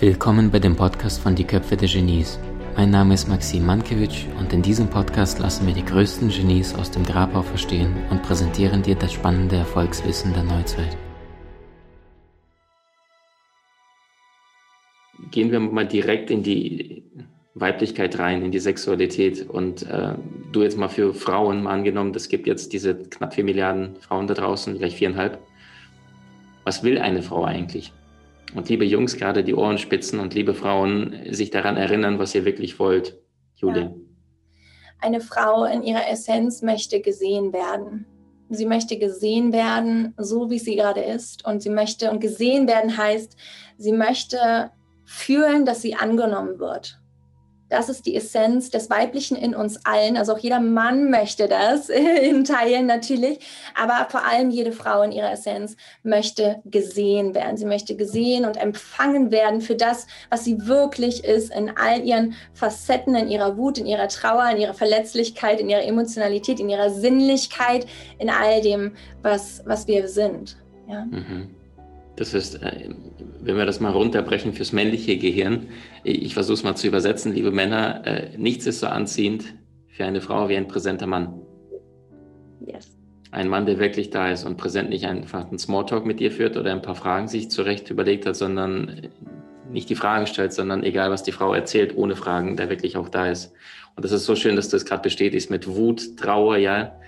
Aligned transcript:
Willkommen 0.00 0.50
bei 0.50 0.58
dem 0.58 0.76
Podcast 0.76 1.20
von 1.20 1.34
Die 1.34 1.44
Köpfe 1.44 1.76
der 1.76 1.86
Genies. 1.86 2.38
Mein 2.74 2.88
Name 2.88 3.12
ist 3.12 3.28
Maxim 3.28 3.66
Mankewitsch 3.66 4.24
und 4.38 4.50
in 4.50 4.62
diesem 4.62 4.88
Podcast 4.88 5.38
lassen 5.40 5.66
wir 5.66 5.74
die 5.74 5.84
größten 5.84 6.30
Genies 6.30 6.74
aus 6.74 6.90
dem 6.90 7.04
Grabau 7.04 7.42
verstehen 7.42 7.94
und 8.08 8.22
präsentieren 8.22 8.82
dir 8.82 8.94
das 8.94 9.12
spannende 9.12 9.56
Erfolgswissen 9.56 10.32
der 10.32 10.44
Neuzeit. 10.44 10.96
Gehen 15.30 15.52
wir 15.52 15.60
mal 15.60 15.86
direkt 15.86 16.30
in 16.30 16.42
die 16.42 17.04
Weiblichkeit 17.52 18.18
rein, 18.18 18.42
in 18.42 18.52
die 18.52 18.58
Sexualität 18.58 19.50
und 19.50 19.82
äh, 19.82 20.14
du 20.50 20.62
jetzt 20.62 20.78
mal 20.78 20.88
für 20.88 21.12
Frauen 21.12 21.64
mal 21.64 21.74
angenommen, 21.74 22.14
es 22.14 22.30
gibt 22.30 22.46
jetzt 22.46 22.72
diese 22.72 22.94
knapp 22.94 23.34
vier 23.34 23.44
Milliarden 23.44 23.96
Frauen 23.96 24.26
da 24.26 24.32
draußen, 24.32 24.76
vielleicht 24.76 24.96
viereinhalb. 24.96 25.38
Was 26.64 26.82
will 26.82 26.98
eine 26.98 27.20
Frau 27.20 27.44
eigentlich? 27.44 27.92
Und 28.54 28.68
liebe 28.68 28.84
Jungs, 28.84 29.16
gerade 29.16 29.44
die 29.44 29.54
Ohrenspitzen 29.54 30.18
und 30.18 30.34
liebe 30.34 30.54
Frauen, 30.54 31.14
sich 31.30 31.50
daran 31.50 31.76
erinnern, 31.76 32.18
was 32.18 32.34
ihr 32.34 32.44
wirklich 32.44 32.78
wollt. 32.78 33.18
Julia. 33.56 33.82
Ja. 33.82 33.94
Eine 35.00 35.20
Frau 35.20 35.64
in 35.64 35.82
ihrer 35.82 36.08
Essenz 36.08 36.62
möchte 36.62 37.00
gesehen 37.00 37.52
werden. 37.52 38.06
Sie 38.48 38.66
möchte 38.66 38.98
gesehen 38.98 39.52
werden, 39.52 40.14
so 40.18 40.50
wie 40.50 40.58
sie 40.58 40.76
gerade 40.76 41.00
ist. 41.00 41.46
Und 41.46 41.62
sie 41.62 41.70
möchte, 41.70 42.10
und 42.10 42.20
gesehen 42.20 42.66
werden 42.66 42.96
heißt, 42.96 43.36
sie 43.78 43.92
möchte 43.92 44.72
fühlen, 45.04 45.64
dass 45.64 45.82
sie 45.82 45.94
angenommen 45.94 46.58
wird. 46.58 46.99
Das 47.70 47.88
ist 47.88 48.04
die 48.04 48.16
Essenz 48.16 48.70
des 48.70 48.90
Weiblichen 48.90 49.36
in 49.36 49.54
uns 49.54 49.86
allen. 49.86 50.16
Also 50.16 50.34
auch 50.34 50.38
jeder 50.38 50.60
Mann 50.60 51.08
möchte 51.10 51.48
das 51.48 51.88
in 52.22 52.44
Teilen 52.44 52.86
natürlich, 52.86 53.38
aber 53.80 54.08
vor 54.10 54.26
allem 54.26 54.50
jede 54.50 54.72
Frau 54.72 55.02
in 55.02 55.12
ihrer 55.12 55.32
Essenz 55.32 55.76
möchte 56.02 56.60
gesehen 56.64 57.34
werden. 57.34 57.56
Sie 57.56 57.64
möchte 57.64 57.96
gesehen 57.96 58.44
und 58.44 58.56
empfangen 58.56 59.30
werden 59.30 59.60
für 59.60 59.76
das, 59.76 60.06
was 60.28 60.44
sie 60.44 60.66
wirklich 60.66 61.24
ist, 61.24 61.54
in 61.54 61.70
all 61.76 62.04
ihren 62.04 62.34
Facetten, 62.52 63.14
in 63.14 63.28
ihrer 63.28 63.56
Wut, 63.56 63.78
in 63.78 63.86
ihrer 63.86 64.08
Trauer, 64.08 64.50
in 64.50 64.58
ihrer 64.58 64.74
Verletzlichkeit, 64.74 65.60
in 65.60 65.70
ihrer 65.70 65.84
Emotionalität, 65.84 66.58
in 66.58 66.68
ihrer 66.68 66.90
Sinnlichkeit, 66.90 67.86
in 68.18 68.28
all 68.28 68.60
dem, 68.60 68.92
was, 69.22 69.62
was 69.64 69.86
wir 69.86 70.08
sind. 70.08 70.56
Ja? 70.88 71.04
Mhm. 71.04 71.59
Das 72.20 72.34
heißt, 72.34 72.62
äh, 72.62 72.90
wenn 73.40 73.56
wir 73.56 73.64
das 73.64 73.80
mal 73.80 73.92
runterbrechen 73.92 74.52
fürs 74.52 74.72
männliche 74.72 75.16
Gehirn, 75.16 75.68
ich 76.04 76.34
versuche 76.34 76.52
es 76.52 76.62
mal 76.62 76.74
zu 76.76 76.86
übersetzen, 76.86 77.32
liebe 77.32 77.50
Männer, 77.50 78.06
äh, 78.06 78.36
nichts 78.36 78.66
ist 78.66 78.80
so 78.80 78.88
anziehend 78.88 79.54
für 79.88 80.04
eine 80.04 80.20
Frau 80.20 80.50
wie 80.50 80.56
ein 80.56 80.68
präsenter 80.68 81.06
Mann. 81.06 81.40
Yes. 82.66 82.94
Ein 83.30 83.48
Mann, 83.48 83.64
der 83.64 83.78
wirklich 83.78 84.10
da 84.10 84.30
ist 84.30 84.44
und 84.44 84.58
präsent 84.58 84.90
nicht 84.90 85.06
einfach 85.06 85.48
einen 85.48 85.58
Smalltalk 85.58 86.04
mit 86.04 86.20
dir 86.20 86.30
führt 86.30 86.58
oder 86.58 86.72
ein 86.72 86.82
paar 86.82 86.94
Fragen 86.94 87.26
sich 87.26 87.50
zurecht 87.50 87.88
überlegt 87.88 88.26
hat, 88.26 88.36
sondern 88.36 89.08
nicht 89.70 89.88
die 89.88 89.94
Fragen 89.94 90.26
stellt, 90.26 90.52
sondern 90.52 90.82
egal, 90.82 91.10
was 91.10 91.22
die 91.22 91.32
Frau 91.32 91.54
erzählt, 91.54 91.96
ohne 91.96 92.16
Fragen, 92.16 92.54
der 92.54 92.68
wirklich 92.68 92.98
auch 92.98 93.08
da 93.08 93.30
ist. 93.30 93.54
Und 93.96 94.04
das 94.04 94.12
ist 94.12 94.26
so 94.26 94.36
schön, 94.36 94.56
dass 94.56 94.68
du 94.68 94.76
es 94.76 94.84
gerade 94.84 95.00
bestätigst 95.00 95.50
mit 95.50 95.66
Wut, 95.66 96.18
Trauer, 96.18 96.58
ja. 96.58 97.00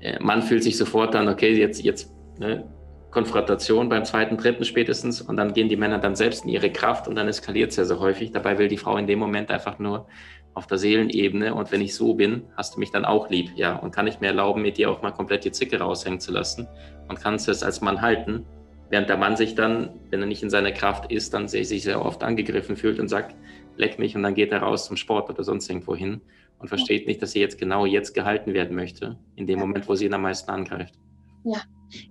Äh, 0.00 0.22
Mann 0.22 0.42
fühlt 0.42 0.62
sich 0.62 0.76
sofort 0.76 1.14
dann, 1.14 1.28
okay, 1.28 1.56
jetzt, 1.56 1.82
jetzt, 1.82 2.12
ne, 2.38 2.68
Konfrontation 3.10 3.88
beim 3.88 4.04
zweiten, 4.04 4.36
dritten 4.36 4.64
spätestens. 4.64 5.20
Und 5.20 5.36
dann 5.36 5.52
gehen 5.52 5.68
die 5.68 5.76
Männer 5.76 5.98
dann 5.98 6.14
selbst 6.16 6.44
in 6.44 6.50
ihre 6.50 6.70
Kraft 6.70 7.08
und 7.08 7.16
dann 7.16 7.28
eskaliert 7.28 7.70
es 7.70 7.76
ja 7.76 7.84
so 7.84 8.00
häufig. 8.00 8.32
Dabei 8.32 8.58
will 8.58 8.68
die 8.68 8.76
Frau 8.76 8.96
in 8.96 9.06
dem 9.06 9.18
Moment 9.18 9.50
einfach 9.50 9.78
nur 9.78 10.06
auf 10.54 10.66
der 10.66 10.78
Seelenebene. 10.78 11.54
Und 11.54 11.72
wenn 11.72 11.80
ich 11.80 11.94
so 11.94 12.14
bin, 12.14 12.44
hast 12.56 12.76
du 12.76 12.80
mich 12.80 12.90
dann 12.90 13.04
auch 13.04 13.30
lieb, 13.30 13.50
ja, 13.56 13.76
und 13.76 13.94
kann 13.94 14.06
ich 14.06 14.20
mir 14.20 14.28
erlauben, 14.28 14.62
mit 14.62 14.78
dir 14.78 14.90
auch 14.90 15.02
mal 15.02 15.10
komplett 15.10 15.44
die 15.44 15.52
Zicke 15.52 15.78
raushängen 15.78 16.20
zu 16.20 16.32
lassen? 16.32 16.68
Und 17.08 17.20
kannst 17.20 17.48
es 17.48 17.62
als 17.62 17.80
Mann 17.80 18.00
halten, 18.00 18.44
während 18.90 19.08
der 19.08 19.16
Mann 19.16 19.36
sich 19.36 19.54
dann, 19.54 19.90
wenn 20.10 20.20
er 20.20 20.26
nicht 20.26 20.42
in 20.42 20.50
seiner 20.50 20.72
Kraft 20.72 21.10
ist, 21.10 21.34
dann 21.34 21.48
sich 21.48 21.82
sehr 21.82 22.04
oft 22.04 22.22
angegriffen 22.22 22.76
fühlt 22.76 23.00
und 23.00 23.08
sagt, 23.08 23.34
leck 23.76 23.98
mich 23.98 24.14
und 24.14 24.22
dann 24.22 24.34
geht 24.34 24.52
er 24.52 24.60
raus 24.60 24.86
zum 24.86 24.96
Sport 24.96 25.30
oder 25.30 25.42
sonst 25.42 25.68
irgendwo 25.68 25.96
hin 25.96 26.20
und 26.58 26.68
versteht 26.68 27.06
nicht, 27.06 27.22
dass 27.22 27.34
er 27.34 27.40
jetzt 27.40 27.58
genau 27.58 27.86
jetzt 27.86 28.14
gehalten 28.14 28.52
werden 28.52 28.76
möchte, 28.76 29.18
in 29.36 29.46
dem 29.46 29.58
Moment, 29.58 29.88
wo 29.88 29.94
sie 29.94 30.06
ihn 30.06 30.14
am 30.14 30.22
meisten 30.22 30.50
angreift. 30.50 30.94
Ja, 31.44 31.62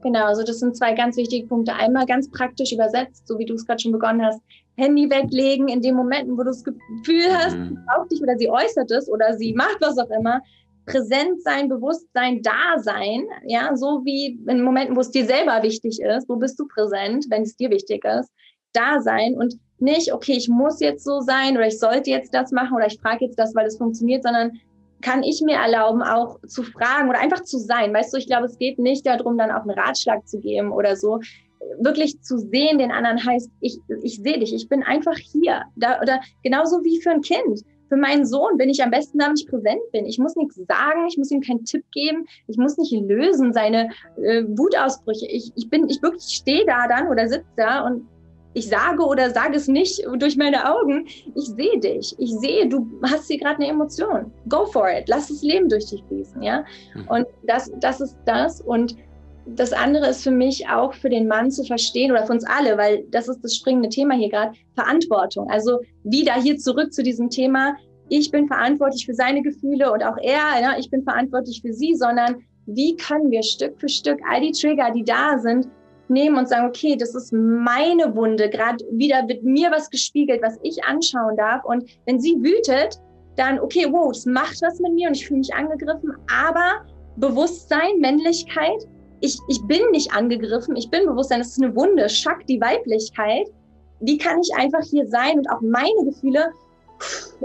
genau. 0.02 0.26
Also 0.26 0.44
das 0.44 0.60
sind 0.60 0.76
zwei 0.76 0.94
ganz 0.94 1.18
wichtige 1.18 1.48
Punkte. 1.48 1.74
Einmal 1.74 2.06
ganz 2.06 2.30
praktisch 2.30 2.72
übersetzt, 2.72 3.28
so 3.28 3.38
wie 3.40 3.46
du 3.46 3.54
es 3.54 3.66
gerade 3.66 3.82
schon 3.82 3.92
begonnen 3.92 4.24
hast. 4.24 4.42
Handy 4.76 5.10
weglegen 5.10 5.68
in 5.68 5.82
den 5.82 5.96
Momenten, 5.96 6.34
wo 6.34 6.44
du 6.44 6.46
das 6.46 6.64
Gefühl 6.64 7.26
hast, 7.32 7.58
mhm. 7.58 7.78
auf 7.96 8.08
dich 8.08 8.22
oder 8.22 8.38
sie 8.38 8.50
äußert 8.50 8.90
es 8.92 9.10
oder 9.10 9.34
sie 9.34 9.54
macht 9.54 9.78
was 9.82 9.98
auch 9.98 10.10
immer. 10.10 10.42
Präsent 10.86 11.44
sein, 11.44 11.70
Bewusstsein, 11.70 12.42
da 12.42 12.80
sein, 12.82 13.26
ja, 13.46 13.76
so 13.76 14.04
wie 14.06 14.40
in 14.48 14.64
Momenten, 14.64 14.96
wo 14.96 15.02
es 15.02 15.12
dir 15.12 15.26
selber 15.26 15.62
wichtig 15.62 16.02
ist, 16.02 16.28
wo 16.28 16.38
bist 16.38 16.60
du 16.60 16.68
präsent, 16.68 17.26
wenn 17.30 17.44
es 17.44 17.56
dir 17.56 17.70
wichtig 17.70 18.04
ist, 18.06 18.32
da 18.74 19.00
sein 19.02 19.36
und 19.36 19.60
nicht, 19.78 20.14
okay, 20.14 20.34
ich 20.34 20.50
muss 20.50 20.80
jetzt 20.80 21.04
so 21.04 21.22
sein 21.22 21.56
oder 21.56 21.68
ich 21.68 21.80
sollte 21.80 22.10
jetzt 22.10 22.34
das 22.34 22.52
machen 22.52 22.76
oder 22.76 22.88
ich 22.88 23.00
frage 23.00 23.26
jetzt 23.26 23.38
das, 23.38 23.54
weil 23.56 23.68
es 23.68 23.78
funktioniert, 23.78 24.24
sondern 24.24 24.60
kann 25.02 25.24
ich 25.24 25.42
mir 25.42 25.58
erlauben, 25.58 26.02
auch 26.02 26.40
zu 26.48 26.64
fragen 26.64 27.10
oder 27.10 27.20
einfach 27.20 27.44
zu 27.44 27.58
sein. 27.58 27.94
Weißt 27.94 28.14
du, 28.14 28.18
ich 28.18 28.28
glaube, 28.28 28.46
es 28.46 28.58
geht 28.58 28.80
nicht 28.80 29.06
darum, 29.06 29.38
dann 29.38 29.52
auch 29.52 29.62
einen 29.62 29.78
Ratschlag 29.78 30.28
zu 30.28 30.40
geben 30.40 30.72
oder 30.72 30.96
so. 30.96 31.20
Wirklich 31.80 32.22
zu 32.22 32.38
sehen, 32.38 32.78
den 32.78 32.92
anderen 32.92 33.24
heißt, 33.24 33.50
ich, 33.62 33.80
ich 34.04 34.18
sehe 34.18 34.40
dich, 34.40 34.54
ich 34.54 34.68
bin 34.70 34.84
einfach 34.84 35.18
hier. 35.18 35.64
Da, 35.76 36.02
oder 36.02 36.20
genauso 36.44 36.84
wie 36.84 37.02
für 37.02 37.12
ein 37.12 37.22
Kind. 37.22 37.64
Für 37.90 37.98
meinen 37.98 38.26
Sohn 38.26 38.58
bin 38.58 38.70
ich 38.70 38.84
am 38.84 38.92
besten 38.92 39.18
da, 39.18 39.28
wenn 39.28 39.36
ich 39.36 39.48
präsent 39.48 39.82
bin. 39.92 40.06
Ich 40.06 40.20
muss 40.20 40.36
nichts 40.36 40.56
sagen, 40.56 41.08
ich 41.08 41.18
muss 41.18 41.32
ihm 41.32 41.42
keinen 41.42 41.66
Tipp 41.66 41.84
geben, 41.92 42.28
ich 42.48 42.58
muss 42.58 42.78
nicht 42.78 42.94
lösen, 42.94 43.52
seine 43.52 43.90
äh, 44.18 44.44
Wutausbrüche. 44.44 45.26
Ich, 45.26 45.52
ich 45.56 45.70
bin, 45.70 45.90
ich 45.90 46.02
wirklich 46.02 46.24
stehe 46.24 46.66
da 46.66 46.88
dann 46.88 47.08
oder 47.08 47.28
sitze 47.28 47.48
da 47.58 47.86
und 47.86 48.08
ich 48.54 48.68
sage 48.68 49.04
oder 49.04 49.30
sage 49.30 49.56
es 49.56 49.68
nicht 49.68 50.04
durch 50.18 50.36
meine 50.36 50.74
Augen, 50.74 51.06
ich 51.36 51.46
sehe 51.46 51.80
dich, 51.80 52.16
ich 52.18 52.32
sehe, 52.40 52.68
du 52.68 52.88
hast 53.04 53.28
hier 53.28 53.38
gerade 53.38 53.58
eine 53.58 53.68
Emotion. 53.68 54.32
Go 54.48 54.66
for 54.66 54.90
it, 54.90 55.08
lass 55.08 55.28
das 55.28 55.44
Leben 55.44 55.70
durch 55.70 55.86
dich 55.86 56.04
fließen, 56.08 56.42
ja. 56.42 56.66
Mhm. 56.96 57.08
Und 57.08 57.28
das, 57.44 57.72
das 57.80 58.02
ist 58.02 58.18
das. 58.26 58.62
Und 58.62 58.96
das 59.46 59.72
andere 59.72 60.08
ist 60.08 60.24
für 60.24 60.32
mich 60.32 60.68
auch 60.68 60.94
für 60.94 61.10
den 61.10 61.28
Mann 61.28 61.52
zu 61.52 61.64
verstehen 61.64 62.12
oder 62.12 62.26
für 62.26 62.34
uns 62.34 62.46
alle, 62.46 62.78
weil 62.78 63.06
das 63.10 63.28
ist 63.28 63.44
das 63.44 63.56
springende 63.56 63.90
Thema 63.90 64.16
hier 64.16 64.30
gerade, 64.30 64.54
Verantwortung. 64.76 65.50
Also 65.50 65.80
wieder 66.04 66.34
hier 66.34 66.58
zurück 66.58 66.94
zu 66.94 67.04
diesem 67.04 67.30
Thema, 67.30 67.76
ich 68.10 68.32
bin 68.32 68.48
verantwortlich 68.48 69.06
für 69.06 69.14
seine 69.14 69.44
Gefühle 69.44 69.92
und 69.92 70.04
auch 70.04 70.18
er, 70.18 70.62
ja, 70.62 70.76
ich 70.78 70.90
bin 70.90 71.04
verantwortlich 71.04 71.62
für 71.62 71.74
sie, 71.74 71.94
sondern 71.94 72.42
wie 72.66 72.96
können 72.98 73.32
wir 73.32 73.44
Stück 73.44 73.80
für 73.80 73.90
Stück 73.90 74.20
all 74.30 74.42
die 74.42 74.52
Trigger, 74.52 74.92
die 74.92 75.04
da 75.04 75.38
sind, 75.38 75.68
nehmen 76.10 76.38
und 76.38 76.50
sagen, 76.50 76.68
okay, 76.68 76.96
das 76.96 77.16
ist 77.16 77.32
meine 77.34 78.16
Wunde, 78.16 78.50
gerade 78.50 78.84
wieder 78.92 79.28
wird 79.28 79.44
mir 79.44 79.72
was 79.72 79.90
gespiegelt, 79.90 80.42
was 80.42 80.58
ich 80.64 80.84
anschauen 80.84 81.36
darf. 81.38 81.64
Und 81.66 81.84
wenn 82.06 82.20
sie 82.20 82.36
wütet, 82.42 83.00
dann, 83.36 83.60
okay, 83.60 83.88
wow, 83.90 84.12
das 84.12 84.26
macht 84.26 84.62
was 84.62 84.80
mit 84.80 84.94
mir 84.94 85.08
und 85.08 85.16
ich 85.16 85.28
fühle 85.28 85.40
mich 85.40 85.54
angegriffen, 85.54 86.14
aber 86.30 86.86
Bewusstsein, 87.16 88.00
Männlichkeit, 88.00 88.88
ich, 89.22 89.38
ich 89.48 89.62
bin 89.64 89.82
nicht 89.92 90.14
angegriffen, 90.14 90.76
ich 90.76 90.90
bin 90.90 91.06
Bewusstsein, 91.06 91.40
das 91.40 91.50
ist 91.50 91.64
eine 91.64 91.76
Wunde, 91.76 92.08
Schack, 92.10 92.46
die 92.48 92.62
Weiblichkeit. 92.62 93.48
Wie 94.00 94.18
kann 94.18 94.40
ich 94.40 94.50
einfach 94.56 94.82
hier 94.82 95.06
sein 95.08 95.38
und 95.38 95.50
auch 95.50 95.62
meine 95.62 96.06
Gefühle 96.06 96.52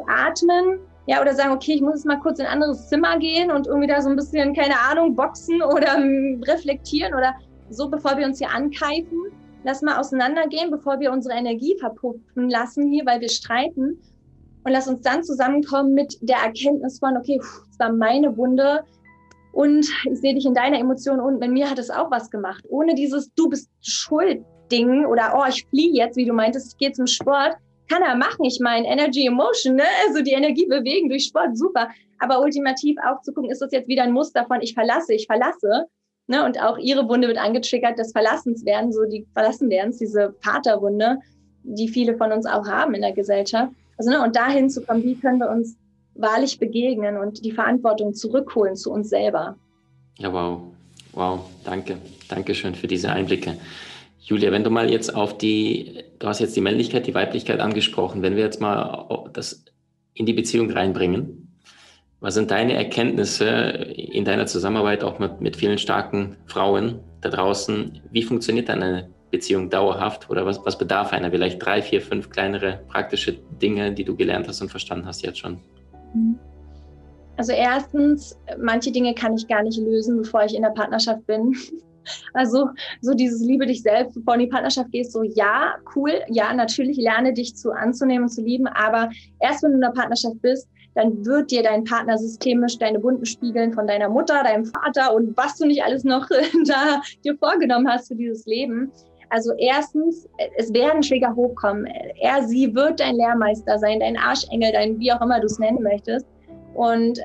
atmen, 0.06 0.78
ja, 1.06 1.20
oder 1.20 1.34
sagen, 1.34 1.52
okay, 1.52 1.74
ich 1.74 1.82
muss 1.82 1.96
jetzt 1.96 2.06
mal 2.06 2.18
kurz 2.18 2.38
in 2.38 2.46
ein 2.46 2.52
anderes 2.52 2.88
Zimmer 2.88 3.18
gehen 3.18 3.50
und 3.50 3.66
irgendwie 3.66 3.88
da 3.88 4.00
so 4.00 4.08
ein 4.08 4.16
bisschen, 4.16 4.54
keine 4.54 4.78
Ahnung, 4.90 5.14
boxen 5.14 5.62
oder 5.62 5.98
reflektieren 6.46 7.14
oder 7.14 7.34
so, 7.76 7.88
bevor 7.88 8.16
wir 8.16 8.26
uns 8.26 8.38
hier 8.38 8.50
ankeifen, 8.50 9.18
lass 9.64 9.82
mal 9.82 9.98
auseinandergehen, 9.98 10.70
bevor 10.70 11.00
wir 11.00 11.12
unsere 11.12 11.34
Energie 11.34 11.76
verpuffen 11.78 12.48
lassen 12.48 12.90
hier, 12.90 13.04
weil 13.06 13.20
wir 13.20 13.28
streiten. 13.28 13.98
Und 14.64 14.72
lass 14.72 14.88
uns 14.88 15.02
dann 15.02 15.22
zusammenkommen 15.22 15.92
mit 15.92 16.16
der 16.22 16.38
Erkenntnis 16.38 16.98
von, 16.98 17.16
okay, 17.16 17.38
es 17.38 17.78
war 17.78 17.92
meine 17.92 18.36
Wunde 18.36 18.82
und 19.52 19.86
ich 20.04 20.20
sehe 20.20 20.34
dich 20.34 20.46
in 20.46 20.54
deiner 20.54 20.78
Emotion 20.78 21.20
und 21.20 21.38
bei 21.38 21.48
mir 21.48 21.70
hat 21.70 21.78
es 21.78 21.90
auch 21.90 22.10
was 22.10 22.30
gemacht. 22.30 22.64
Ohne 22.68 22.94
dieses 22.94 23.32
Du 23.34 23.48
bist 23.48 23.70
schuld 23.82 24.44
Ding 24.72 25.04
oder 25.06 25.34
oh, 25.36 25.44
ich 25.48 25.66
fliehe 25.68 25.92
jetzt, 25.92 26.16
wie 26.16 26.24
du 26.24 26.32
meintest, 26.32 26.72
ich 26.72 26.78
gehe 26.78 26.92
zum 26.92 27.06
Sport, 27.06 27.56
kann 27.88 28.02
er 28.02 28.16
machen. 28.16 28.44
Ich 28.44 28.58
meine, 28.60 28.86
Energy 28.86 29.26
Emotion, 29.26 29.76
ne? 29.76 29.84
also 30.08 30.22
die 30.22 30.32
Energie 30.32 30.66
bewegen 30.66 31.08
durch 31.08 31.24
Sport, 31.24 31.56
super. 31.56 31.88
Aber 32.18 32.40
ultimativ 32.40 32.96
auch 33.06 33.20
zu 33.20 33.32
gucken, 33.32 33.50
ist 33.50 33.60
das 33.60 33.72
jetzt 33.72 33.88
wieder 33.88 34.04
ein 34.04 34.12
Muster 34.12 34.46
von 34.46 34.62
ich 34.62 34.72
verlasse, 34.72 35.12
ich 35.12 35.26
verlasse 35.26 35.86
Ne? 36.26 36.44
Und 36.44 36.60
auch 36.60 36.78
ihre 36.78 37.08
Wunde 37.08 37.28
wird 37.28 37.38
angetriggert 37.38 37.98
des 37.98 38.12
Verlassenswerden, 38.12 38.92
so 38.92 39.04
die 39.04 39.26
Verlassenwerdens, 39.34 39.98
diese 39.98 40.34
Vaterwunde, 40.40 41.18
die 41.62 41.88
viele 41.88 42.16
von 42.16 42.32
uns 42.32 42.46
auch 42.46 42.66
haben 42.66 42.94
in 42.94 43.02
der 43.02 43.12
Gesellschaft. 43.12 43.72
Also, 43.96 44.10
ne, 44.10 44.22
und 44.22 44.34
dahin 44.34 44.70
zu 44.70 44.82
kommen, 44.82 45.02
wie 45.04 45.14
können 45.14 45.38
wir 45.38 45.50
uns 45.50 45.76
wahrlich 46.14 46.58
begegnen 46.58 47.16
und 47.16 47.44
die 47.44 47.52
Verantwortung 47.52 48.14
zurückholen 48.14 48.76
zu 48.76 48.92
uns 48.92 49.10
selber. 49.10 49.56
Ja, 50.18 50.32
wow. 50.32 50.60
Wow, 51.12 51.40
danke. 51.64 51.98
Dankeschön 52.28 52.74
für 52.74 52.86
diese 52.88 53.10
Einblicke. 53.10 53.56
Julia, 54.20 54.50
wenn 54.50 54.64
du 54.64 54.70
mal 54.70 54.90
jetzt 54.90 55.14
auf 55.14 55.36
die, 55.36 56.02
du 56.18 56.26
hast 56.26 56.40
jetzt 56.40 56.56
die 56.56 56.60
Männlichkeit, 56.60 57.06
die 57.06 57.14
Weiblichkeit 57.14 57.60
angesprochen, 57.60 58.22
wenn 58.22 58.36
wir 58.36 58.44
jetzt 58.44 58.60
mal 58.60 59.28
das 59.32 59.64
in 60.14 60.26
die 60.26 60.32
Beziehung 60.32 60.70
reinbringen, 60.70 61.43
was 62.24 62.32
sind 62.32 62.50
deine 62.50 62.72
Erkenntnisse 62.72 63.44
in 63.44 64.24
deiner 64.24 64.46
Zusammenarbeit 64.46 65.04
auch 65.04 65.18
mit, 65.18 65.42
mit 65.42 65.56
vielen 65.56 65.76
starken 65.76 66.38
Frauen 66.46 67.00
da 67.20 67.28
draußen? 67.28 68.00
Wie 68.12 68.22
funktioniert 68.22 68.70
eine 68.70 69.10
Beziehung 69.30 69.68
dauerhaft? 69.68 70.30
Oder 70.30 70.46
was, 70.46 70.58
was 70.64 70.78
bedarf 70.78 71.12
einer? 71.12 71.30
Vielleicht 71.30 71.62
drei, 71.62 71.82
vier, 71.82 72.00
fünf 72.00 72.30
kleinere 72.30 72.80
praktische 72.88 73.34
Dinge, 73.60 73.92
die 73.92 74.04
du 74.04 74.16
gelernt 74.16 74.48
hast 74.48 74.62
und 74.62 74.70
verstanden 74.70 75.04
hast 75.04 75.22
jetzt 75.22 75.40
schon? 75.40 75.60
Also 77.36 77.52
erstens, 77.52 78.38
manche 78.58 78.90
Dinge 78.90 79.14
kann 79.14 79.36
ich 79.36 79.46
gar 79.46 79.62
nicht 79.62 79.78
lösen, 79.78 80.16
bevor 80.16 80.44
ich 80.44 80.54
in 80.54 80.62
der 80.62 80.70
Partnerschaft 80.70 81.26
bin. 81.26 81.54
Also 82.34 82.68
so 83.00 83.14
dieses 83.14 83.40
Liebe 83.40 83.64
dich 83.64 83.80
selbst, 83.80 84.14
bevor 84.14 84.34
du 84.34 84.40
in 84.40 84.46
die 84.46 84.52
Partnerschaft 84.52 84.92
gehst, 84.92 85.12
so 85.12 85.22
ja, 85.22 85.74
cool, 85.96 86.12
ja, 86.28 86.52
natürlich 86.52 86.98
lerne 86.98 87.32
dich 87.32 87.56
zu 87.56 87.70
anzunehmen 87.70 88.28
zu 88.28 88.42
lieben, 88.42 88.66
aber 88.66 89.08
erst 89.40 89.62
wenn 89.62 89.70
du 89.70 89.76
in 89.76 89.80
der 89.80 89.88
Partnerschaft 89.88 90.42
bist, 90.42 90.68
dann 90.94 91.24
wird 91.24 91.50
dir 91.50 91.62
dein 91.62 91.84
Partner 91.84 92.16
systemisch 92.18 92.78
deine 92.78 92.98
bunten 92.98 93.26
Spiegeln 93.26 93.72
von 93.72 93.86
deiner 93.86 94.08
Mutter, 94.08 94.42
deinem 94.42 94.64
Vater 94.66 95.14
und 95.14 95.36
was 95.36 95.56
du 95.56 95.66
nicht 95.66 95.82
alles 95.82 96.04
noch 96.04 96.28
da 96.66 97.02
dir 97.24 97.36
vorgenommen 97.36 97.88
hast 97.88 98.08
für 98.08 98.16
dieses 98.16 98.46
Leben. 98.46 98.90
Also 99.30 99.52
erstens, 99.58 100.28
es 100.56 100.72
werden 100.72 101.02
Schläger 101.02 101.34
hochkommen. 101.34 101.86
Er, 102.20 102.42
sie 102.44 102.72
wird 102.74 103.00
dein 103.00 103.16
Lehrmeister 103.16 103.78
sein, 103.78 104.00
dein 104.00 104.16
Arschengel, 104.16 104.70
dein 104.72 104.98
wie 105.00 105.10
auch 105.12 105.20
immer 105.20 105.40
du 105.40 105.46
es 105.46 105.58
nennen 105.58 105.82
möchtest. 105.82 106.26
Und 106.74 107.20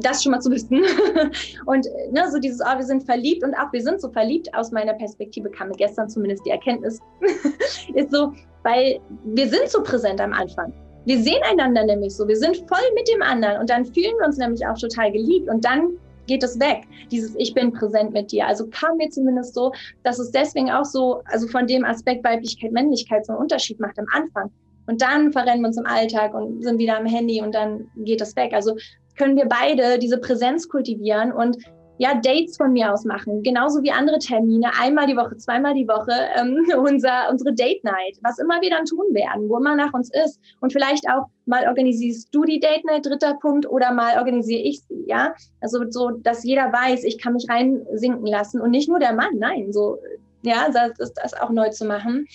das 0.00 0.22
schon 0.22 0.32
mal 0.32 0.40
zu 0.40 0.50
wissen. 0.50 0.82
und 1.66 1.86
ne, 2.12 2.30
so 2.30 2.38
dieses, 2.38 2.60
oh, 2.60 2.76
wir 2.76 2.84
sind 2.84 3.04
verliebt 3.04 3.42
und 3.42 3.54
auch 3.54 3.72
wir 3.72 3.82
sind 3.82 4.00
so 4.00 4.10
verliebt, 4.10 4.52
aus 4.54 4.70
meiner 4.72 4.94
Perspektive 4.94 5.50
kam 5.50 5.68
mir 5.68 5.76
gestern 5.76 6.08
zumindest 6.08 6.44
die 6.44 6.50
Erkenntnis, 6.50 7.00
ist 7.94 8.12
so, 8.12 8.32
weil 8.62 9.00
wir 9.24 9.48
sind 9.48 9.68
so 9.68 9.82
präsent 9.82 10.20
am 10.20 10.32
Anfang. 10.32 10.72
Wir 11.06 11.20
sehen 11.20 11.40
einander 11.48 11.84
nämlich 11.84 12.16
so, 12.16 12.26
wir 12.26 12.36
sind 12.36 12.56
voll 12.68 12.86
mit 12.94 13.08
dem 13.08 13.22
anderen 13.22 13.60
und 13.60 13.70
dann 13.70 13.84
fühlen 13.84 14.14
wir 14.18 14.26
uns 14.26 14.38
nämlich 14.38 14.66
auch 14.66 14.76
total 14.76 15.12
geliebt 15.12 15.48
und 15.48 15.64
dann 15.64 15.96
geht 16.26 16.42
es 16.42 16.58
weg, 16.58 16.82
dieses 17.12 17.36
Ich 17.36 17.54
bin 17.54 17.72
präsent 17.72 18.12
mit 18.12 18.32
dir. 18.32 18.48
Also 18.48 18.66
kam 18.66 18.96
mir 18.96 19.08
zumindest 19.10 19.54
so, 19.54 19.72
dass 20.02 20.18
es 20.18 20.32
deswegen 20.32 20.72
auch 20.72 20.84
so, 20.84 21.22
also 21.26 21.46
von 21.46 21.68
dem 21.68 21.84
Aspekt 21.84 22.24
Weiblichkeit, 22.24 22.72
Männlichkeit 22.72 23.24
so 23.24 23.32
einen 23.32 23.42
Unterschied 23.42 23.78
macht 23.78 23.96
am 24.00 24.06
Anfang. 24.12 24.50
Und 24.88 25.00
dann 25.00 25.30
verrennen 25.30 25.60
wir 25.60 25.68
uns 25.68 25.78
im 25.78 25.86
Alltag 25.86 26.34
und 26.34 26.62
sind 26.64 26.78
wieder 26.78 26.96
am 26.96 27.06
Handy 27.06 27.40
und 27.40 27.54
dann 27.54 27.88
geht 27.96 28.20
das 28.20 28.34
weg. 28.34 28.52
Also 28.52 28.76
können 29.16 29.36
wir 29.36 29.46
beide 29.46 30.00
diese 30.00 30.18
Präsenz 30.18 30.68
kultivieren 30.68 31.32
und 31.32 31.56
ja, 31.98 32.14
Dates 32.14 32.56
von 32.56 32.72
mir 32.72 32.92
aus 32.92 33.04
machen, 33.04 33.42
genauso 33.42 33.82
wie 33.82 33.90
andere 33.90 34.18
Termine, 34.18 34.70
einmal 34.80 35.06
die 35.06 35.16
Woche, 35.16 35.36
zweimal 35.36 35.74
die 35.74 35.88
Woche, 35.88 36.12
ähm, 36.38 36.66
unser, 36.78 37.30
unsere 37.30 37.54
Date 37.54 37.82
Night, 37.84 38.18
was 38.22 38.38
immer 38.38 38.60
wir 38.60 38.70
dann 38.70 38.84
tun 38.84 39.06
werden, 39.12 39.48
wo 39.48 39.58
immer 39.58 39.74
nach 39.74 39.92
uns 39.94 40.10
ist. 40.24 40.38
Und 40.60 40.72
vielleicht 40.72 41.08
auch 41.08 41.26
mal 41.46 41.66
organisierst 41.66 42.28
du 42.34 42.44
die 42.44 42.60
Date 42.60 42.84
Night, 42.84 43.06
dritter 43.06 43.34
Punkt, 43.40 43.66
oder 43.68 43.92
mal 43.92 44.18
organisiere 44.18 44.62
ich 44.62 44.82
sie, 44.82 45.04
ja. 45.06 45.34
Also 45.60 45.84
so, 45.90 46.10
dass 46.10 46.44
jeder 46.44 46.72
weiß, 46.72 47.04
ich 47.04 47.18
kann 47.18 47.32
mich 47.32 47.48
reinsinken 47.48 48.26
lassen 48.26 48.60
und 48.60 48.70
nicht 48.70 48.88
nur 48.88 48.98
der 48.98 49.14
Mann, 49.14 49.38
nein, 49.38 49.72
so, 49.72 49.98
ja, 50.42 50.68
das 50.70 50.98
ist 50.98 51.14
das 51.14 51.34
auch 51.34 51.50
neu 51.50 51.70
zu 51.70 51.86
machen. 51.86 52.26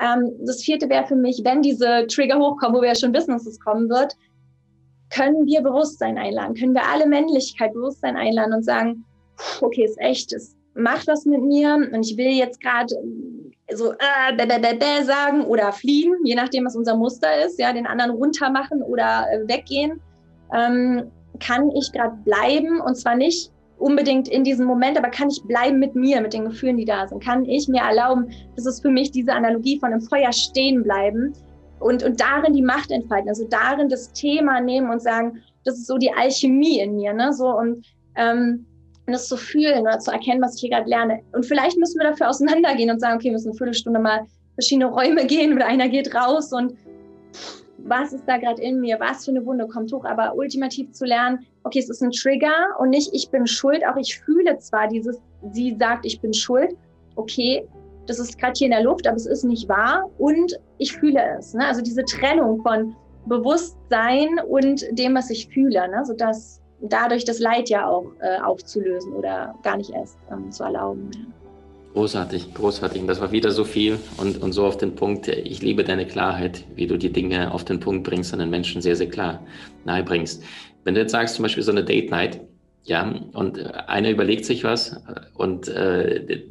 Ähm, 0.00 0.32
das 0.46 0.62
vierte 0.62 0.88
wäre 0.88 1.06
für 1.06 1.16
mich, 1.16 1.42
wenn 1.44 1.60
diese 1.60 2.06
Trigger 2.06 2.38
hochkommen, 2.38 2.76
wo 2.76 2.80
wir 2.80 2.88
ja 2.88 2.94
schon 2.94 3.12
wissen, 3.12 3.32
dass 3.32 3.46
es 3.46 3.60
kommen 3.60 3.90
wird, 3.90 4.16
können 5.10 5.44
wir 5.44 5.60
Bewusstsein 5.60 6.16
einladen, 6.16 6.54
können 6.54 6.74
wir 6.74 6.88
alle 6.88 7.06
Männlichkeit 7.06 7.74
Bewusstsein 7.74 8.16
einladen 8.16 8.54
und 8.54 8.64
sagen, 8.64 9.04
okay, 9.60 9.84
ist 9.84 10.00
echt, 10.00 10.32
es 10.32 10.56
macht 10.74 11.06
was 11.06 11.24
mit 11.24 11.42
mir 11.42 11.74
und 11.74 12.06
ich 12.06 12.16
will 12.16 12.30
jetzt 12.30 12.60
gerade 12.60 12.94
so 13.72 13.92
äh, 13.92 14.36
bäh, 14.36 14.46
bäh, 14.46 14.76
bäh, 14.76 15.04
sagen 15.04 15.44
oder 15.44 15.72
fliehen, 15.72 16.14
je 16.24 16.34
nachdem, 16.34 16.64
was 16.64 16.76
unser 16.76 16.96
Muster 16.96 17.44
ist, 17.44 17.58
ja, 17.58 17.72
den 17.72 17.86
anderen 17.86 18.12
runter 18.12 18.50
machen 18.50 18.82
oder 18.82 19.26
äh, 19.32 19.48
weggehen, 19.48 20.00
ähm, 20.52 21.10
kann 21.38 21.70
ich 21.70 21.92
gerade 21.92 22.16
bleiben 22.24 22.80
und 22.80 22.96
zwar 22.96 23.14
nicht 23.14 23.50
unbedingt 23.78 24.28
in 24.28 24.44
diesem 24.44 24.66
Moment, 24.66 24.98
aber 24.98 25.08
kann 25.08 25.30
ich 25.30 25.42
bleiben 25.44 25.78
mit 25.78 25.94
mir, 25.94 26.20
mit 26.20 26.34
den 26.34 26.44
Gefühlen, 26.44 26.76
die 26.76 26.84
da 26.84 27.06
sind? 27.06 27.24
Kann 27.24 27.44
ich 27.46 27.66
mir 27.66 27.80
erlauben, 27.80 28.30
das 28.56 28.66
ist 28.66 28.82
für 28.82 28.90
mich 28.90 29.10
diese 29.10 29.32
Analogie 29.32 29.78
von 29.78 29.92
einem 29.92 30.02
Feuer 30.02 30.32
stehen 30.32 30.82
bleiben 30.82 31.32
und, 31.78 32.02
und 32.02 32.20
darin 32.20 32.52
die 32.52 32.62
Macht 32.62 32.90
entfalten, 32.90 33.28
also 33.28 33.46
darin 33.48 33.88
das 33.88 34.12
Thema 34.12 34.60
nehmen 34.60 34.90
und 34.90 35.00
sagen, 35.00 35.42
das 35.64 35.76
ist 35.76 35.86
so 35.86 35.96
die 35.96 36.12
Alchemie 36.12 36.80
in 36.80 36.96
mir, 36.96 37.12
ne? 37.12 37.32
So 37.32 37.56
und 37.56 37.86
ähm, 38.16 38.66
das 39.12 39.28
zu 39.28 39.36
fühlen 39.36 39.82
oder 39.82 39.98
zu 39.98 40.10
erkennen, 40.10 40.42
was 40.42 40.54
ich 40.54 40.60
hier 40.60 40.70
gerade 40.70 40.88
lerne. 40.88 41.20
Und 41.32 41.46
vielleicht 41.46 41.78
müssen 41.78 41.98
wir 41.98 42.08
dafür 42.08 42.28
auseinandergehen 42.28 42.90
und 42.90 43.00
sagen, 43.00 43.16
okay, 43.16 43.26
wir 43.26 43.32
müssen 43.32 43.50
eine 43.50 43.56
Viertelstunde 43.56 44.00
mal 44.00 44.26
verschiedene 44.54 44.86
Räume 44.86 45.26
gehen 45.28 45.52
oder 45.54 45.66
einer 45.66 45.88
geht 45.88 46.14
raus 46.14 46.52
und 46.52 46.76
was 47.84 48.12
ist 48.12 48.24
da 48.26 48.36
gerade 48.36 48.60
in 48.60 48.80
mir, 48.80 49.00
was 49.00 49.24
für 49.24 49.30
eine 49.30 49.44
Wunde 49.44 49.66
kommt 49.66 49.92
hoch, 49.92 50.04
aber 50.04 50.34
ultimativ 50.36 50.92
zu 50.92 51.06
lernen, 51.06 51.46
okay, 51.64 51.78
es 51.78 51.88
ist 51.88 52.02
ein 52.02 52.10
Trigger 52.10 52.52
und 52.78 52.90
nicht 52.90 53.10
ich 53.14 53.30
bin 53.30 53.46
schuld, 53.46 53.82
auch 53.86 53.96
ich 53.96 54.20
fühle 54.20 54.58
zwar 54.58 54.88
dieses, 54.88 55.18
sie 55.52 55.76
sagt, 55.78 56.04
ich 56.04 56.20
bin 56.20 56.34
schuld, 56.34 56.76
okay, 57.16 57.66
das 58.06 58.18
ist 58.18 58.38
gerade 58.38 58.54
hier 58.56 58.66
in 58.66 58.72
der 58.72 58.82
Luft, 58.82 59.06
aber 59.06 59.16
es 59.16 59.26
ist 59.26 59.44
nicht 59.44 59.68
wahr 59.68 60.10
und 60.18 60.58
ich 60.78 60.92
fühle 60.92 61.20
es. 61.38 61.54
Ne? 61.54 61.66
Also 61.66 61.80
diese 61.80 62.04
Trennung 62.04 62.60
von 62.62 62.94
Bewusstsein 63.26 64.28
und 64.48 64.84
dem, 64.92 65.14
was 65.14 65.30
ich 65.30 65.48
fühle, 65.48 65.88
ne? 65.88 66.04
sodass 66.04 66.60
dadurch 66.82 67.24
das 67.24 67.38
Leid 67.38 67.68
ja 67.68 67.88
auch 67.88 68.06
äh, 68.20 68.40
aufzulösen 68.40 69.12
oder 69.12 69.54
gar 69.62 69.76
nicht 69.76 69.90
erst 69.90 70.18
ähm, 70.30 70.50
zu 70.50 70.64
erlauben. 70.64 71.10
Großartig, 71.92 72.54
großartig. 72.54 73.02
Und 73.02 73.08
das 73.08 73.20
war 73.20 73.32
wieder 73.32 73.50
so 73.50 73.64
viel 73.64 73.98
und, 74.16 74.40
und 74.40 74.52
so 74.52 74.64
auf 74.64 74.76
den 74.76 74.94
Punkt. 74.94 75.26
Ich 75.26 75.60
liebe 75.60 75.82
deine 75.82 76.06
Klarheit, 76.06 76.64
wie 76.76 76.86
du 76.86 76.96
die 76.96 77.12
Dinge 77.12 77.52
auf 77.52 77.64
den 77.64 77.80
Punkt 77.80 78.04
bringst 78.04 78.32
und 78.32 78.38
den 78.38 78.50
Menschen 78.50 78.80
sehr, 78.80 78.94
sehr 78.94 79.08
klar 79.08 79.44
nahe 79.84 80.04
bringst. 80.04 80.44
Wenn 80.84 80.94
du 80.94 81.00
jetzt 81.00 81.10
sagst, 81.10 81.34
zum 81.34 81.42
Beispiel 81.42 81.64
so 81.64 81.72
eine 81.72 81.84
Date 81.84 82.10
Night, 82.10 82.40
ja, 82.84 83.12
und 83.32 83.58
einer 83.88 84.10
überlegt 84.10 84.44
sich 84.44 84.64
was 84.64 85.02
und 85.34 85.68
äh, 85.68 86.44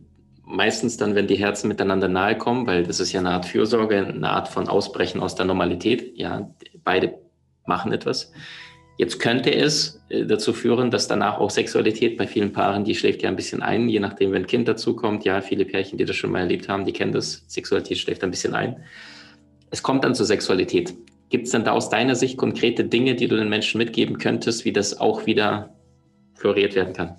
meistens 0.44 0.98
dann, 0.98 1.16
wenn 1.16 1.28
die 1.28 1.38
Herzen 1.38 1.68
miteinander 1.68 2.08
nahe 2.08 2.38
kommen, 2.38 2.68
weil 2.68 2.84
das 2.84 3.00
ist 3.00 3.14
ja 3.14 3.20
eine 3.20 3.32
Art 3.32 3.46
Fürsorge, 3.46 3.98
eine 3.98 4.30
Art 4.30 4.48
von 4.48 4.68
Ausbrechen 4.68 5.22
aus 5.22 5.36
der 5.36 5.46
Normalität. 5.46 6.18
Ja, 6.18 6.50
beide 6.84 7.20
machen 7.66 7.94
etwas. 7.94 8.32
Jetzt 9.00 9.18
könnte 9.18 9.56
es 9.56 10.02
äh, 10.10 10.26
dazu 10.26 10.52
führen, 10.52 10.92
dass 10.92 11.08
danach 11.08 11.38
auch 11.38 11.52
Sexualität 11.52 12.18
bei 12.18 12.28
vielen 12.28 12.52
Paaren, 12.52 12.84
die 12.84 12.94
schläft 12.94 13.24
ja 13.24 13.30
ein 13.30 13.38
bisschen 13.38 13.62
ein, 13.62 13.88
je 13.88 14.02
nachdem, 14.02 14.34
wenn 14.34 14.44
ein 14.44 14.48
Kind 14.48 14.68
dazukommt. 14.68 15.24
Ja, 15.24 15.40
viele 15.40 15.64
Pärchen, 15.64 15.98
die 15.98 16.04
das 16.04 16.18
schon 16.18 16.32
mal 16.32 16.40
erlebt 16.40 16.68
haben, 16.68 16.84
die 16.84 16.92
kennen 16.92 17.14
das. 17.14 17.46
Sexualität 17.48 17.98
schläft 17.98 18.26
ein 18.26 18.30
bisschen 18.30 18.54
ein. 18.54 18.76
Es 19.72 19.82
kommt 19.84 20.04
dann 20.04 20.16
zur 20.16 20.26
Sexualität. 20.26 20.94
Gibt 21.30 21.46
es 21.46 21.54
denn 21.54 21.64
da 21.64 21.72
aus 21.72 21.90
deiner 21.90 22.16
Sicht 22.16 22.36
konkrete 22.36 22.84
Dinge, 22.84 23.16
die 23.16 23.30
du 23.30 23.38
den 23.38 23.48
Menschen 23.48 23.78
mitgeben 23.78 24.18
könntest, 24.18 24.66
wie 24.66 24.74
das 24.74 25.00
auch 25.00 25.26
wieder 25.26 25.74
floriert 26.34 26.76
werden 26.76 26.94
kann? 26.94 27.16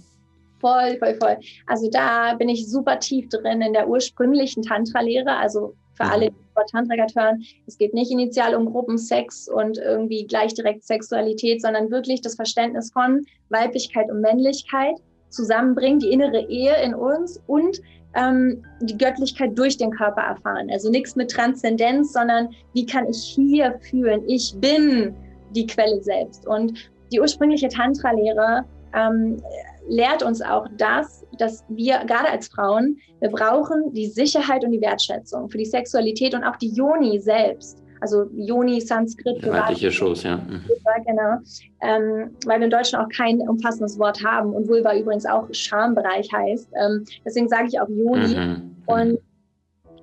Voll, 0.61 0.99
voll, 0.99 1.15
voll. 1.15 1.39
Also 1.67 1.89
da 1.91 2.35
bin 2.35 2.49
ich 2.49 2.69
super 2.69 2.99
tief 2.99 3.29
drin 3.29 3.63
in 3.63 3.73
der 3.73 3.89
ursprünglichen 3.89 4.63
Tantra-Lehre. 4.63 5.37
Also 5.37 5.75
für 5.95 6.05
mhm. 6.05 6.11
alle, 6.11 6.31
die 6.31 6.37
über 6.53 6.67
Tantra 6.67 6.95
hören, 6.95 7.43
es 7.67 7.79
geht 7.79 7.95
nicht 7.95 8.11
initial 8.11 8.55
um 8.55 8.67
Gruppensex 8.67 9.49
und 9.49 9.79
irgendwie 9.79 10.27
gleich 10.27 10.55
direkt 10.55 10.85
Sexualität, 10.85 11.63
sondern 11.63 11.91
wirklich 11.91 12.21
das 12.21 12.35
Verständnis 12.35 12.93
von 12.93 13.25
Weiblichkeit 13.49 14.11
und 14.11 14.21
Männlichkeit 14.21 14.97
zusammenbringen, 15.31 16.01
die 16.01 16.13
innere 16.13 16.49
Ehe 16.49 16.75
in 16.83 16.95
uns 16.95 17.41
und 17.47 17.81
ähm, 18.15 18.65
die 18.81 18.99
Göttlichkeit 18.99 19.57
durch 19.57 19.77
den 19.77 19.91
Körper 19.91 20.23
erfahren. 20.23 20.69
Also 20.71 20.91
nichts 20.91 21.17
mit 21.17 21.31
Transzendenz, 21.31 22.13
sondern 22.13 22.49
wie 22.75 22.85
kann 22.85 23.09
ich 23.09 23.23
hier 23.23 23.79
fühlen? 23.89 24.23
Ich 24.27 24.55
bin 24.57 25.15
die 25.55 25.67
Quelle 25.67 26.03
selbst. 26.03 26.47
Und 26.47 26.91
die 27.13 27.21
ursprüngliche 27.21 27.69
Tantra-Lehre 27.69 28.65
ähm, 28.95 29.37
lehrt 29.91 30.23
uns 30.23 30.41
auch 30.41 30.67
das, 30.79 31.25
dass 31.39 31.65
wir 31.69 31.99
gerade 32.07 32.31
als 32.31 32.49
Frauen, 32.49 32.97
wir 33.21 33.29
brauchen 33.29 33.93
die 33.93 34.07
Sicherheit 34.07 34.65
und 34.65 34.71
die 34.71 34.81
Wertschätzung 34.81 35.51
für 35.51 35.59
die 35.59 35.65
Sexualität 35.65 36.35
und 36.35 36.45
auch 36.45 36.57
die 36.57 36.71
Yoni 36.71 37.19
selbst. 37.21 37.83
Also 38.01 38.25
Yoni, 38.35 38.81
Sanskrit. 38.81 39.47
Weibliche 39.47 39.91
Schoß, 39.91 40.23
ja. 40.23 40.37
Mhm. 40.37 40.65
Genau. 41.07 41.39
Ähm, 41.83 42.31
weil 42.47 42.61
wir 42.61 42.65
in 42.65 42.71
Deutschland 42.71 43.05
auch 43.05 43.15
kein 43.15 43.41
umfassendes 43.41 43.99
Wort 43.99 44.25
haben 44.25 44.55
und 44.55 44.69
Vulva 44.69 44.97
übrigens 44.97 45.27
auch 45.27 45.47
Schambereich 45.53 46.33
heißt. 46.33 46.71
Ähm, 46.83 47.05
deswegen 47.25 47.49
sage 47.49 47.69
ich 47.69 47.79
auch 47.79 47.89
Yoni. 47.89 48.29
Mhm. 48.29 48.41
mhm. 48.41 48.77
Und 48.87 49.19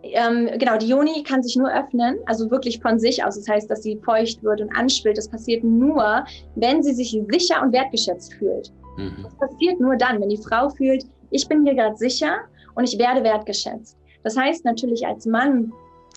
ähm, 0.04 0.50
genau, 0.58 0.78
die 0.78 0.88
Joni 0.88 1.24
kann 1.24 1.42
sich 1.44 1.56
nur 1.56 1.74
öffnen, 1.74 2.18
also 2.26 2.50
wirklich 2.52 2.80
von 2.80 3.00
sich 3.00 3.24
aus. 3.24 3.36
Das 3.36 3.48
heißt, 3.48 3.70
dass 3.70 3.84
sie 3.84 4.00
feucht 4.04 4.44
wird 4.44 4.62
und 4.62 4.70
anschwillt. 4.76 5.18
Das 5.18 5.28
passiert 5.28 5.64
nur, 5.64 6.24
wenn 6.56 6.84
sie 6.84 6.94
sich 6.94 7.18
sicher 7.32 7.62
und 7.62 7.74
wertgeschätzt 7.74 8.34
fühlt. 8.36 8.72
Mhm. 8.98 9.24
Das 9.24 9.36
passiert 9.38 9.80
nur 9.80 9.96
dann, 9.96 10.20
wenn 10.22 10.30
die 10.30 10.42
Frau 10.42 10.70
fühlt, 10.70 11.06
ich 11.30 11.48
bin 11.48 11.64
hier 11.64 11.76
gerade 11.76 11.96
sicher 11.96 12.40
und 12.76 12.84
ich 12.84 12.98
werde 13.00 13.24
wertgeschätzt. 13.24 13.98
Das 14.24 14.38
heißt 14.38 14.66
natürlich 14.66 15.06
als 15.06 15.26
Mann, 15.26 15.72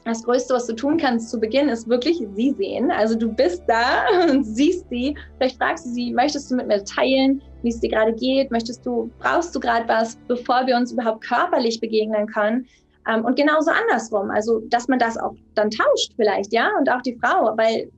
das 0.04 0.25
Größte, 0.25 0.54
was 0.54 0.66
du 0.66 0.75
tun 0.75 0.96
kannst 0.96 1.30
zu 1.30 1.38
Beginn, 1.38 1.68
ist 1.68 1.88
wirklich 1.88 2.22
sie 2.34 2.52
sehen. 2.52 2.90
Also 2.90 3.14
du 3.14 3.32
bist 3.32 3.62
da 3.66 4.04
und 4.30 4.44
siehst 4.44 4.88
sie. 4.88 5.16
Vielleicht 5.37 5.58
fragst 5.58 5.87
du 5.87 5.90
sie, 5.90 6.12
möchtest 6.12 6.50
du 6.50 6.56
mit 6.56 6.66
mir 6.68 6.82
teilen, 6.84 7.42
wie 7.62 7.68
es 7.68 7.80
dir 7.80 7.90
gerade 7.90 8.14
geht? 8.14 8.50
Möchtest 8.50 8.84
du, 8.87 9.10
brauchst 9.18 9.54
du 9.54 9.60
gerade 9.60 9.87
was, 9.88 10.16
bevor 10.26 10.66
wir 10.66 10.76
uns 10.76 10.92
überhaupt 10.92 11.22
körperlich 11.26 11.80
begegnen 11.80 12.26
können? 12.26 12.66
Ähm, 13.08 13.25
und 13.25 13.37
genauso 13.37 13.70
andersrum. 13.70 14.30
Also, 14.30 14.60
dass 14.70 14.88
man 14.88 14.99
das 14.99 15.18
auch 15.18 15.34
dann 15.54 15.70
tauscht 15.70 16.12
vielleicht, 16.16 16.52
ja, 16.52 16.70
und 16.78 16.90
auch 16.90 17.02
die 17.02 17.18
Frau, 17.22 17.56
weil 17.56 17.90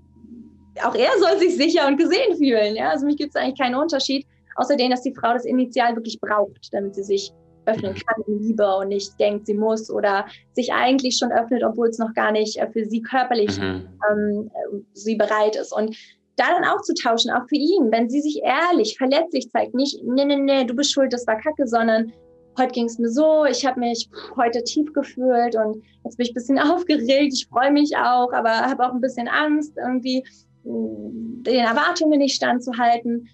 auch 0.84 0.94
er 0.94 1.10
soll 1.18 1.38
sich 1.38 1.56
sicher 1.56 1.86
und 1.86 1.98
gesehen 1.98 2.36
fühlen. 2.36 2.74
Ja, 2.74 2.90
also 2.90 3.06
mich 3.06 3.16
gibt 3.16 3.34
es 3.34 3.40
eigentlich 3.40 3.58
keinen 3.58 3.74
Unterschied, 3.74 4.26
außer 4.56 4.76
dem, 4.76 4.90
dass 4.90 5.02
die 5.02 5.14
Frau 5.14 5.32
das 5.32 5.44
initial 5.44 5.94
wirklich 5.96 6.20
braucht, 6.20 6.72
damit 6.72 6.94
sie 6.94 7.04
sich 7.04 7.32
öffnen 7.66 7.92
mhm. 7.92 7.96
kann 7.96 8.22
in 8.26 8.40
Liebe 8.40 8.76
und 8.76 8.88
nicht 8.88 9.18
denkt, 9.20 9.46
sie 9.46 9.54
muss 9.54 9.90
oder 9.90 10.26
sich 10.52 10.72
eigentlich 10.72 11.16
schon 11.16 11.32
öffnet, 11.32 11.62
obwohl 11.62 11.88
es 11.88 11.98
noch 11.98 12.12
gar 12.14 12.32
nicht 12.32 12.58
äh, 12.58 12.68
für 12.70 12.84
sie 12.84 13.02
körperlich 13.02 13.58
mhm. 13.58 13.88
ähm, 14.10 14.50
sie 14.94 15.16
bereit 15.16 15.56
ist. 15.56 15.72
Und 15.72 15.96
da 16.36 16.44
dann 16.48 16.64
auch 16.64 16.80
zu 16.82 16.94
tauschen, 16.94 17.30
auch 17.30 17.46
für 17.48 17.56
ihn, 17.56 17.90
wenn 17.90 18.08
sie 18.08 18.20
sich 18.20 18.40
ehrlich, 18.42 18.96
verletzlich 18.96 19.50
zeigt, 19.50 19.74
nicht, 19.74 20.02
nee, 20.02 20.24
nee, 20.24 20.36
nee, 20.36 20.64
du 20.64 20.74
bist 20.74 20.92
schuld, 20.92 21.12
das 21.12 21.26
war 21.26 21.36
kacke, 21.38 21.66
sondern 21.66 22.12
heute 22.58 22.72
ging 22.72 22.86
es 22.86 22.98
mir 22.98 23.10
so, 23.10 23.44
ich 23.44 23.64
habe 23.66 23.80
mich 23.80 24.08
heute 24.36 24.62
tief 24.64 24.92
gefühlt 24.92 25.56
und 25.56 25.82
jetzt 26.04 26.16
bin 26.16 26.26
ich 26.26 26.30
ein 26.30 26.34
bisschen 26.34 26.58
aufgeregt, 26.58 27.34
ich 27.34 27.46
freue 27.48 27.72
mich 27.72 27.96
auch, 27.96 28.32
aber 28.32 28.50
habe 28.50 28.86
auch 28.86 28.92
ein 28.92 29.00
bisschen 29.00 29.28
Angst, 29.28 29.74
irgendwie 29.76 30.24
mm, 30.64 31.42
den 31.42 31.64
Erwartungen 31.64 32.18
nicht 32.18 32.34
standzuhalten. 32.34 33.28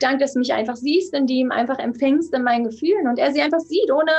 Danke, 0.00 0.18
dass 0.18 0.34
du 0.34 0.38
mich 0.38 0.52
einfach 0.52 0.76
siehst, 0.76 1.14
in 1.14 1.26
ihm 1.28 1.50
einfach 1.50 1.78
empfängst 1.78 2.34
in 2.34 2.42
meinen 2.42 2.64
Gefühlen 2.64 3.08
und 3.08 3.18
er 3.18 3.32
sie 3.32 3.40
einfach 3.40 3.60
sieht, 3.60 3.90
ohne, 3.90 4.12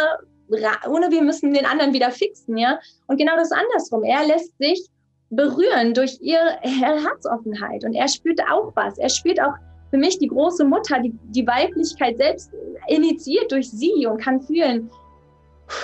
ohne 0.89 1.11
wir 1.11 1.21
müssen 1.21 1.53
den 1.53 1.65
anderen 1.65 1.93
wieder 1.93 2.11
fixen, 2.11 2.57
ja. 2.57 2.79
Und 3.07 3.17
genau 3.17 3.35
das 3.35 3.51
andersrum. 3.51 4.03
Er 4.03 4.25
lässt 4.25 4.57
sich 4.57 4.87
berühren 5.29 5.93
durch 5.93 6.17
ihre 6.19 6.59
Herzoffenheit 6.61 7.83
und 7.85 7.93
er 7.93 8.07
spürt 8.07 8.41
auch 8.51 8.71
was. 8.75 8.97
Er 8.97 9.09
spürt 9.09 9.41
auch 9.41 9.53
für 9.89 9.97
mich 9.97 10.17
die 10.19 10.27
große 10.27 10.63
Mutter, 10.63 10.99
die 10.99 11.13
die 11.29 11.45
Weiblichkeit 11.47 12.17
selbst 12.17 12.51
initiiert 12.87 13.51
durch 13.51 13.69
sie 13.69 14.05
und 14.05 14.21
kann 14.21 14.41
fühlen, 14.41 14.89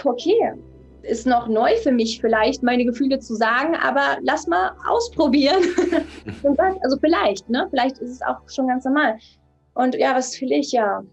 okay, 0.04 0.54
ist 1.04 1.26
noch 1.26 1.48
neu 1.48 1.76
für 1.78 1.92
mich 1.92 2.20
vielleicht, 2.20 2.64
meine 2.64 2.86
Gefühle 2.86 3.20
zu 3.20 3.36
sagen, 3.36 3.76
aber 3.76 4.18
lass 4.22 4.48
mal 4.48 4.72
ausprobieren. 4.90 5.64
also 6.82 6.98
vielleicht, 7.00 7.50
ne? 7.50 7.68
Vielleicht 7.70 7.98
ist 8.00 8.12
es 8.12 8.22
auch 8.22 8.38
schon 8.48 8.68
ganz 8.68 8.84
normal. 8.86 9.18
Und 9.78 9.96
ja, 9.96 10.16
was 10.16 10.40
will 10.42 10.52
ich 10.52 10.72
ja? 10.72 11.04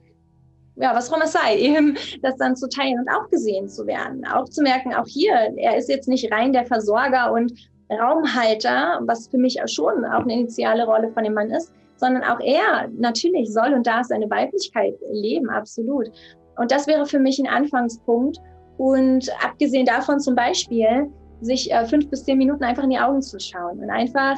Ja, 0.76 0.94
was 0.94 1.12
auch 1.12 1.16
immer 1.16 1.26
sei, 1.26 1.56
eben 1.58 1.96
das 2.22 2.36
dann 2.36 2.56
zu 2.56 2.68
teilen 2.68 2.98
und 2.98 3.08
auch 3.08 3.28
gesehen 3.30 3.68
zu 3.68 3.86
werden. 3.86 4.26
Auch 4.26 4.48
zu 4.48 4.62
merken, 4.62 4.94
auch 4.94 5.06
hier, 5.06 5.52
er 5.56 5.76
ist 5.76 5.88
jetzt 5.88 6.08
nicht 6.08 6.32
rein 6.32 6.52
der 6.52 6.66
Versorger 6.66 7.32
und 7.32 7.52
Raumhalter, 7.90 9.00
was 9.02 9.28
für 9.28 9.38
mich 9.38 9.58
schon 9.66 10.04
auch 10.04 10.22
eine 10.22 10.32
initiale 10.32 10.86
Rolle 10.86 11.12
von 11.12 11.22
dem 11.22 11.34
Mann 11.34 11.50
ist, 11.50 11.72
sondern 11.96 12.24
auch 12.24 12.40
er 12.40 12.88
natürlich 12.96 13.52
soll 13.52 13.72
und 13.74 13.86
darf 13.86 14.06
seine 14.06 14.28
Weiblichkeit 14.30 14.94
leben, 15.12 15.48
absolut. 15.50 16.10
Und 16.56 16.70
das 16.72 16.86
wäre 16.86 17.06
für 17.06 17.18
mich 17.18 17.38
ein 17.38 17.46
Anfangspunkt. 17.46 18.38
Und 18.78 19.30
abgesehen 19.44 19.86
davon 19.86 20.18
zum 20.18 20.34
Beispiel, 20.34 21.08
sich 21.40 21.70
äh, 21.70 21.84
fünf 21.84 22.08
bis 22.08 22.24
zehn 22.24 22.38
Minuten 22.38 22.64
einfach 22.64 22.84
in 22.84 22.90
die 22.90 22.98
Augen 22.98 23.22
zu 23.22 23.38
schauen 23.38 23.78
und 23.78 23.90
einfach, 23.90 24.36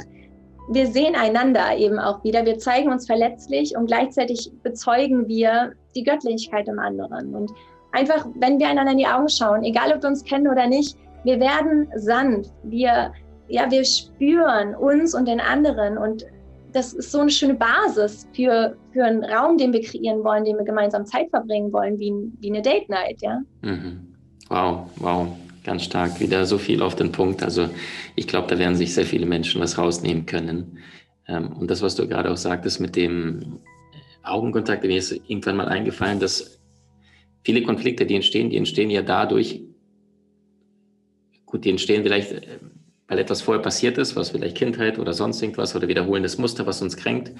wir 0.68 0.86
sehen 0.86 1.14
einander 1.14 1.76
eben 1.76 1.98
auch 1.98 2.22
wieder, 2.24 2.44
wir 2.44 2.58
zeigen 2.58 2.90
uns 2.90 3.06
verletzlich 3.06 3.76
und 3.76 3.86
gleichzeitig 3.86 4.50
bezeugen 4.62 5.28
wir 5.28 5.72
die 5.94 6.02
Göttlichkeit 6.02 6.68
im 6.68 6.78
anderen. 6.78 7.34
Und 7.34 7.52
einfach, 7.92 8.26
wenn 8.34 8.58
wir 8.58 8.68
einander 8.68 8.92
in 8.92 8.98
die 8.98 9.06
Augen 9.06 9.28
schauen, 9.28 9.62
egal 9.62 9.92
ob 9.92 10.02
wir 10.02 10.08
uns 10.08 10.24
kennen 10.24 10.48
oder 10.48 10.66
nicht, 10.66 10.96
wir 11.24 11.40
werden 11.40 11.88
sanft, 11.96 12.52
wir, 12.64 13.12
ja, 13.48 13.70
wir 13.70 13.84
spüren 13.84 14.74
uns 14.74 15.14
und 15.14 15.26
den 15.26 15.40
anderen 15.40 15.98
und 15.98 16.26
das 16.72 16.92
ist 16.92 17.10
so 17.10 17.20
eine 17.20 17.30
schöne 17.30 17.54
Basis 17.54 18.28
für, 18.34 18.76
für 18.92 19.04
einen 19.04 19.24
Raum, 19.24 19.56
den 19.56 19.72
wir 19.72 19.80
kreieren 19.80 20.22
wollen, 20.22 20.44
den 20.44 20.58
wir 20.58 20.64
gemeinsam 20.64 21.06
Zeit 21.06 21.30
verbringen 21.30 21.72
wollen, 21.72 21.98
wie, 21.98 22.12
wie 22.40 22.50
eine 22.50 22.60
Date 22.60 22.88
Night, 22.88 23.22
ja. 23.22 23.40
Mhm. 23.62 24.14
Wow, 24.50 24.90
wow, 24.96 25.26
ganz 25.66 25.84
stark. 25.84 26.20
Wieder 26.20 26.46
so 26.46 26.56
viel 26.56 26.80
auf 26.80 26.94
den 26.94 27.12
Punkt. 27.12 27.42
Also 27.42 27.68
ich 28.14 28.26
glaube, 28.26 28.48
da 28.48 28.58
werden 28.58 28.76
sich 28.76 28.94
sehr 28.94 29.04
viele 29.04 29.26
Menschen 29.26 29.60
was 29.60 29.76
rausnehmen 29.76 30.24
können. 30.24 30.78
Ähm, 31.28 31.52
und 31.52 31.70
das, 31.70 31.82
was 31.82 31.94
du 31.94 32.08
gerade 32.08 32.30
auch 32.30 32.36
sagtest 32.38 32.80
mit 32.80 32.96
dem 32.96 33.58
Augenkontakt, 34.22 34.84
mir 34.84 34.96
ist 34.96 35.12
irgendwann 35.12 35.56
mal 35.56 35.68
eingefallen, 35.68 36.20
dass 36.20 36.60
viele 37.44 37.62
Konflikte, 37.62 38.06
die 38.06 38.14
entstehen, 38.14 38.48
die 38.50 38.56
entstehen 38.56 38.90
ja 38.90 39.02
dadurch, 39.02 39.60
gut, 41.44 41.64
die 41.64 41.70
entstehen 41.70 42.02
vielleicht 42.02 42.32
äh, 42.32 42.58
weil 43.08 43.18
etwas 43.18 43.42
vorher 43.42 43.62
passiert 43.62 43.98
ist, 43.98 44.16
was 44.16 44.30
vielleicht 44.30 44.56
Kindheit 44.56 44.98
oder 44.98 45.12
sonst 45.12 45.40
irgendwas 45.40 45.76
oder 45.76 45.88
wiederholendes 45.88 46.38
Muster, 46.38 46.66
was 46.66 46.82
uns 46.82 46.96
kränkt. 46.96 47.32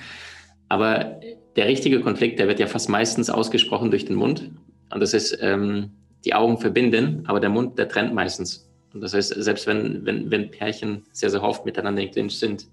Aber 0.69 1.21
der 1.57 1.67
richtige 1.67 2.01
Konflikt, 2.01 2.39
der 2.39 2.49
wird 2.49 2.61
ja 2.61 2.67
fast 2.67 2.89
meistens 2.89 3.31
ausgesprochen 3.31 3.91
durch 3.91 4.05
den 4.05 4.17
Mund. 4.17 4.53
Und 4.93 5.01
das 5.01 5.15
ist, 5.15 5.37
ähm, 5.41 5.91
die 6.27 6.35
Augen 6.35 6.59
verbinden, 6.59 7.23
aber 7.27 7.41
der 7.41 7.51
Mund, 7.51 7.79
der 7.79 7.89
trennt 7.89 8.13
meistens. 8.13 8.69
Und 8.93 9.01
das 9.01 9.15
heißt, 9.15 9.35
selbst 9.37 9.67
wenn, 9.67 10.05
wenn, 10.05 10.31
wenn 10.31 10.51
Pärchen 10.51 11.05
sehr, 11.13 11.31
sehr 11.31 11.43
oft 11.43 11.65
miteinander 11.65 12.03
in 12.03 12.11
Clinch 12.11 12.39
sind 12.39 12.67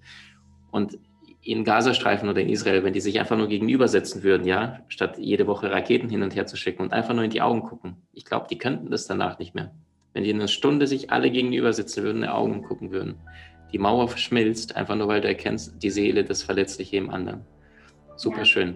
und 0.72 0.98
in 1.42 1.64
Gazastreifen 1.64 2.30
oder 2.30 2.42
in 2.42 2.50
Israel, 2.50 2.84
wenn 2.84 2.94
die 2.94 3.02
sich 3.02 3.20
einfach 3.20 3.38
nur 3.38 3.48
gegenübersetzen 3.48 4.24
würden, 4.24 4.48
ja, 4.48 4.80
statt 4.88 5.18
jede 5.20 5.46
Woche 5.46 5.70
Raketen 5.70 6.10
hin 6.10 6.24
und 6.24 6.36
her 6.36 6.48
zu 6.48 6.56
schicken 6.56 6.82
und 6.82 6.94
einfach 6.94 7.14
nur 7.14 7.26
in 7.26 7.30
die 7.30 7.42
Augen 7.42 7.64
gucken. 7.64 7.98
Ich 8.14 8.26
glaube, 8.26 8.48
die 8.50 8.58
könnten 8.58 8.90
das 8.90 9.06
danach 9.06 9.38
nicht 9.40 9.54
mehr. 9.54 9.72
Wenn 10.14 10.24
die 10.24 10.30
in 10.30 10.38
einer 10.38 10.48
Stunde 10.48 10.88
sich 10.88 11.12
alle 11.12 11.30
gegenüber 11.30 11.74
sitzen 11.74 12.04
würden, 12.04 12.18
in 12.18 12.24
die 12.24 12.30
Augen 12.30 12.64
gucken 12.64 12.92
würden. 12.92 13.16
Die 13.74 13.78
Mauer 13.78 14.08
verschmilzt, 14.08 14.76
einfach 14.76 14.96
nur 14.96 15.08
weil 15.08 15.22
du 15.22 15.28
erkennst 15.28 15.84
die 15.84 15.90
Seele, 15.90 16.24
das 16.24 16.44
Verletzliche 16.44 16.98
im 16.98 17.10
anderen. 17.10 17.42
Super 18.16 18.46
schön. 18.46 18.76